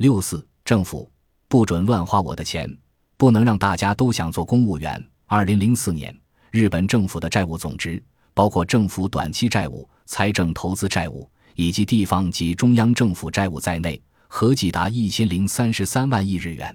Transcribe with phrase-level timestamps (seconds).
[0.00, 1.12] 六四，政府
[1.46, 2.74] 不准乱花我的钱，
[3.18, 4.98] 不能让大家都想做公务员。
[5.26, 6.18] 二零零四年，
[6.50, 8.02] 日本政府的债务总值，
[8.32, 16.74] 包括政府短期债务、财政投资债务以及地方及中央政府债务在内，合计达一千零三十三万亿日元。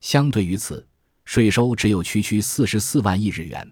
[0.00, 0.86] 相对于此，
[1.24, 3.68] 税收只有区区四十四万亿日元，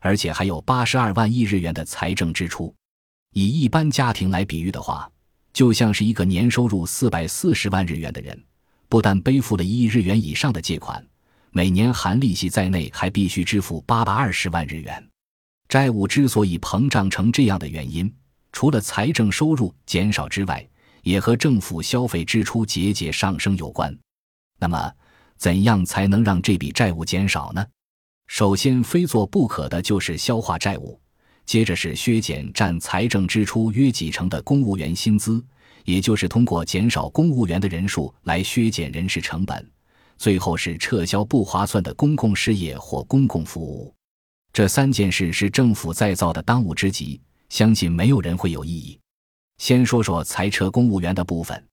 [0.00, 2.74] 而且还有八十二万亿日元的财政支出。
[3.32, 5.10] 以一般家庭来比喻的话，
[5.56, 8.38] 就像是一个年收入四百四十万日元的人，
[8.90, 11.02] 不但背负了一亿日元以上的借款，
[11.50, 15.02] 每年含利息在内，还必须支付八百二十万日元。
[15.66, 18.14] 债务之所以膨胀成这样的原因，
[18.52, 20.62] 除了财政收入减少之外，
[21.02, 23.98] 也和政府消费支出节节上升有关。
[24.58, 24.92] 那么，
[25.38, 27.66] 怎样才能让这笔债务减少呢？
[28.26, 31.00] 首先，非做不可的就是消化债务；
[31.46, 35.42] 接着是削减占财政支出约几成的公务员薪资，
[35.84, 39.56] 也就是通过减少公务员的人数来削减人事成本；
[40.18, 43.94] 最后是撤销不划算的公共事业或公共服务。
[44.52, 48.98] 这三件事是政府再造的当务之急，相信没有人会有异议。
[49.58, 51.64] 先说说裁撤公务员的部分，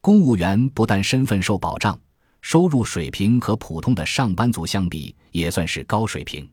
[0.00, 1.98] 公务员不但身份受保障。
[2.40, 6.50] 收入水平和普通的上班族相比，也算是高水平。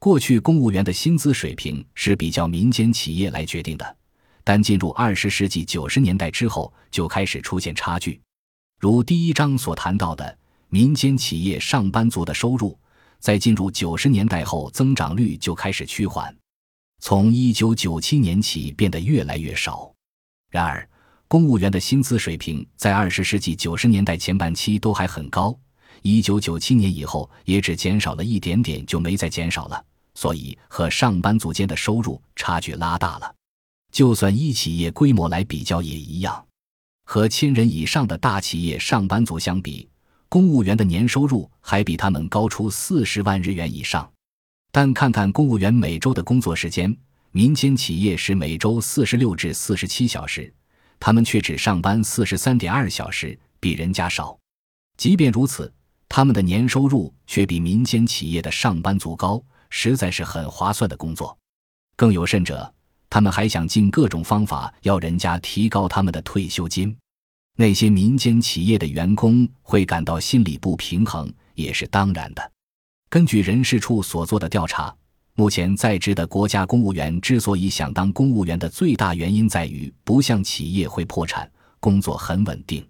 [0.00, 3.96] 过去公务员的薪资水平是比较民间企业来决定的，
[4.42, 8.18] 但进入二十世纪九十年代之后，就开始出现差距。
[8.78, 10.38] 如第一章所谈到的，
[10.70, 12.78] 民间企业上班族的收入，
[13.18, 16.34] 在进入九十年代后，增长率就开始趋缓，
[17.00, 19.92] 从一九九七年起变得越来越少。
[20.50, 20.88] 然而，
[21.28, 25.54] 公务员的薪资水平在二十世纪九十年代前半期都还很高，
[26.00, 29.84] 一九九七年以后也只减少了一点点，就没再减少了。
[30.14, 33.34] 所以和上班族间的收入差距拉大了。
[33.92, 36.46] 就算一企业规模来比较也一样，
[37.04, 39.88] 和千人以上的大企业上班族相比，
[40.28, 44.08] 公务员的年收入还比他们高出四十万日元以上。
[44.70, 46.96] 但看看公务员每周的工作时间，
[47.32, 50.52] 民间企业是每周四十六至四十七小时。
[51.00, 54.38] 他们却只上班四十三点二小时，比人家少。
[54.96, 55.72] 即便如此，
[56.08, 61.36] 他们的年收入却比民间企业的上班族高，实在是很划算的工作。
[61.96, 62.70] 更有甚者，
[63.08, 66.94] 他们还想尽各种方法要人家提高他们的退休金。
[67.56, 72.52] 那些民间企业的员工会感到心理不平衡，也是当然的。
[73.08, 74.94] 根据人事处所做的调查。
[75.34, 82.86] 目前在职的国家公务员之所以想当公务员的最大原因在于不像企业会破产，工作很稳定。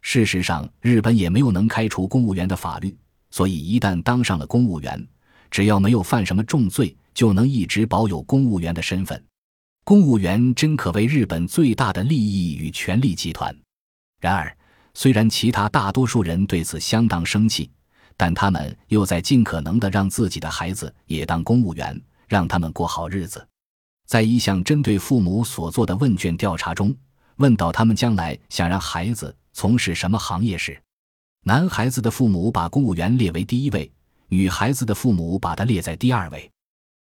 [0.00, 2.96] 事实上，日本也没有能开除公务员的法律，
[3.30, 5.06] 所以一旦当上了公务员，
[5.54, 9.24] 只要没有犯什么重罪，就能一直保有公务员的身份。
[9.84, 13.56] 公务员真可谓日本最大的利益与权力集团。
[14.20, 14.52] 然而，
[14.94, 17.70] 虽然其他大多数人对此相当生气。
[18.16, 23.46] 但他们又在尽可能的让自己的孩子也当公务员，让他们过好日子。
[24.06, 26.94] 在一项针对父母所做的问卷调查中，
[27.36, 30.80] 问到他们将来想让孩子从事什么行业时，
[31.44, 33.90] 男孩子的父母把公务员列为第一位，
[34.34, 36.53] 女孩子的父母把她列在第二位。